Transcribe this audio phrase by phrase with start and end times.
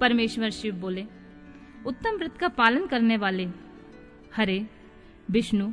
[0.00, 1.06] परमेश्वर शिव बोले,
[1.86, 3.48] उत्तम व्रत का पालन करने वाले,
[4.36, 4.66] हरे,
[5.30, 5.72] विष्णु,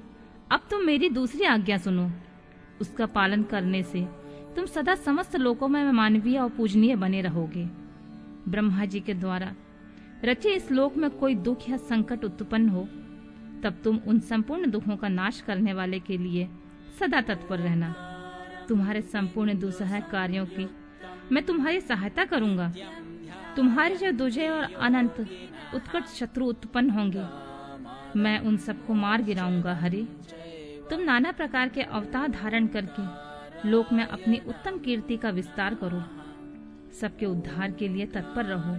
[0.52, 2.12] अब तुम मेरी दूसरी आज्ञा सुनो।
[2.82, 4.02] उसका पालन करने से
[4.56, 7.66] तुम सदा समस्त लोकों में मानवीय और पूजनीय बने रहोगे।
[8.48, 9.54] ब्रह्मा जी के द्वारा
[10.26, 12.84] रचे इस लोक में कोई दुख या संकट उत्पन्न हो,
[13.64, 16.48] तब तुम उन संपूर्ण दुखों का नाश करने वाले के लिए
[17.00, 17.96] सदा तत्पर रहना।
[18.70, 20.70] तुम्हारे संपूर्ण दुसह कार्यों की
[21.32, 22.74] मैं तुम्हारी सहायता करूँगा।
[23.58, 25.20] तुम्हारे जो दुजे और अनंत
[25.76, 27.24] उत्कट शत्रु उत्पन्न होंगे,
[28.20, 30.08] मैं उन सबको मार गिराऊँगा, हरि।
[30.90, 33.06] तुम नाना प्रकार के अवतार धारण करके
[33.70, 36.02] लोक में अपनी उत्तम कीर्ति का विस्तार करो।
[36.96, 38.76] सबके उद्धार के लिए तत्पर रहो।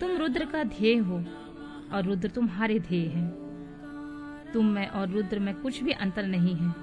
[0.00, 1.24] तुम रुद्र का ध्येय हो,
[1.92, 3.28] और रुद्र तुम्हारे ध्येय है।
[4.52, 6.74] तुम में और रुद्र में कुछ भी अंतर नहीं है।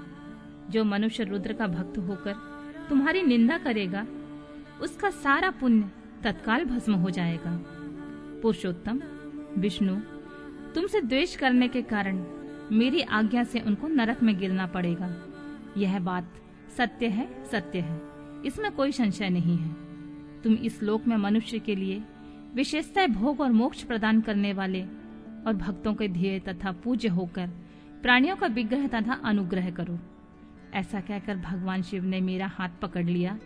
[0.70, 2.34] जो मनुष्य रुद्र का भक्त होकर
[2.88, 4.06] तुम्हारी निंदा करेगा,
[4.82, 5.90] उसका सारा पुण्य
[6.24, 7.64] तत्काल भस्म हो जाएगा।
[8.42, 9.00] पुरुषोत्तम,
[9.58, 9.96] विष्णु,
[10.74, 12.24] तुमसे द्वेष करने के कारण
[12.72, 15.16] मेरी आज्ञा से उनको नरक में गिरना पड़ेगा।
[15.76, 16.32] यह बात
[16.76, 18.02] सत्य है सत्य है।
[18.44, 19.76] इसमें कोई संशय नहीं है।
[20.42, 22.02] तुम इस लोक में मनुष्य के लिए
[22.54, 24.82] विशेषता भोग और मोक्ष प्रदान करने वाले
[25.46, 27.46] और भक्तों के ध्येय तथा पूज्य होकर
[28.02, 29.98] प्राणियों का विग्रह तथा अनुग्रह करो।
[30.74, 33.38] ऐसा कहकर भगवान शिव ने मेरा हाथ पकड़ लिया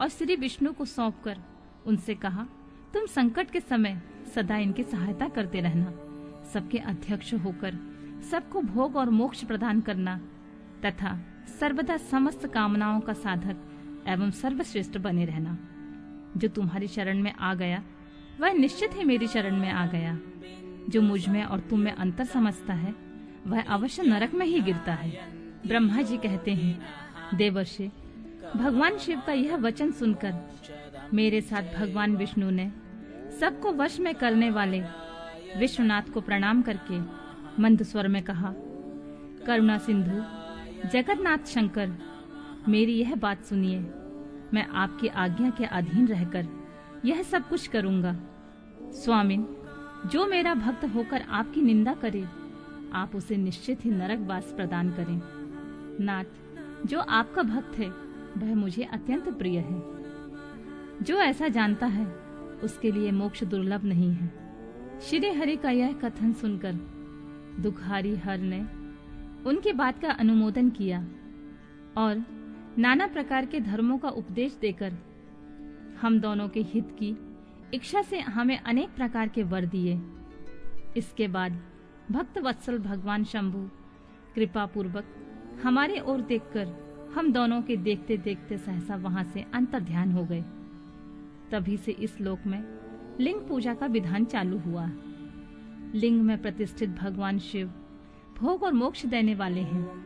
[0.00, 1.38] और श्री विष्णु को सौंपकर
[1.86, 2.46] उनसे कहा,
[2.94, 4.02] तुम संकट के समय
[4.34, 5.92] सदा इनकी सहायता करते रहना।
[6.52, 7.78] सबके अध्यक्ष होकर,
[8.30, 10.20] सबको भोग और मोक्ष प्रदान करना,
[10.84, 11.20] तथा
[11.60, 13.56] सर्वदा समस्त कामनाओं का साधक
[14.08, 15.58] एवं सर्वश्रेष्ठ बने रहना।
[16.36, 17.82] जो तुम्हारी शरण में आ गया,
[18.40, 20.18] वह निश्चित ही मेरी शरण में आ गया।
[20.88, 22.94] जो मुझमें और तुम में अंतर समझता है,
[23.46, 25.10] वह अवश्य नरक में ही गिरता है।
[25.66, 26.82] ब्रह्मा जी कहते हैं,
[27.34, 27.90] देवर्षि,
[28.56, 30.32] भगवान शिव का यह वचन सुनकर
[31.12, 32.72] मेरे साथ भगवान विष्णु ने
[33.40, 34.80] सबको वश में करने वाले
[35.58, 36.98] विश्वनाथ को प्रणाम करके
[37.62, 38.54] मंद स्वर में कहा,
[39.46, 40.22] करुणा सिंधु,
[40.88, 41.92] जगन्नाथ शंकर,
[42.68, 43.80] मेरी यह बात सुनिए।
[44.54, 46.46] मैं आपकी आज्ञा के अधीन रहकर
[47.04, 48.16] यह सब कुछ करूँगा।
[48.92, 49.46] स्वामिन
[50.06, 52.24] जो मेरा भक्त होकर आपकी निंदा करे,
[52.92, 55.20] आप उसे निश्चित ही नरक वास प्रदान करें।
[56.04, 56.24] नाथ,
[56.86, 57.88] जो आपका भक्त है,
[58.38, 60.03] वह मुझे अत्यंत प्रिय है।
[61.02, 62.06] जो ऐसा जानता है,
[62.64, 64.32] उसके लिए मोक्ष दुर्लभ नहीं है।
[65.00, 66.72] श्री हरि का यह कथन सुनकर
[67.60, 68.60] दुखारी हर ने
[69.50, 70.98] उनकी बात का अनुमोदन किया
[71.96, 72.24] और
[72.78, 74.92] नाना प्रकार के धर्मों का उपदेश देकर
[76.02, 77.16] हम दोनों के हित की
[77.74, 80.00] इच्छा से हमें अनेक प्रकार के वर दिए।
[80.96, 81.60] इसके बाद
[82.10, 83.68] भक्त वत्सल भगवान शंभु
[84.34, 85.04] कृपा पूर्वक
[85.64, 86.74] हमारे ओर देखकर
[87.14, 90.44] हम दोनों के देखते देखते सहसा वहाँ से अंतर ध्यान हो गए।
[91.54, 92.62] तभी से इस लोक में
[93.20, 94.86] लिंग पूजा का विधान चालू हुआ।
[95.94, 97.68] लिंग में प्रतिष्ठित भगवान शिव
[98.38, 100.04] भोग और मोक्ष देने वाले हैं।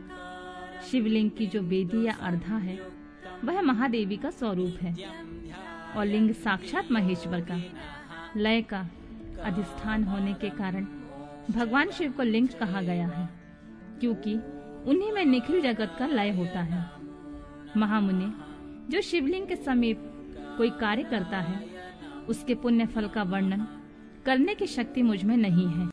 [0.81, 2.77] शिवलिंग की जो वेदी या अर्धा है,
[3.45, 4.93] वह महादेवी का स्वरूप है
[5.95, 7.59] और लिंग साक्षात महेश्वर का,
[8.37, 8.79] लय का
[9.43, 10.85] अधिष्ठान होने के कारण
[11.51, 13.29] भगवान शिव को लिंग कहा गया है,
[13.99, 14.35] क्योंकि
[14.89, 16.85] उन्हीं में निखिल जगत का लय होता है।
[17.77, 18.31] महामुनि,
[18.89, 20.18] जो शिवलिंग के समीप
[20.59, 21.59] कोई कार्य करता है।
[22.29, 23.61] उसके पुण्य फल का वर्णन
[24.25, 25.87] करने की शक्ति मुझमें नहीं है।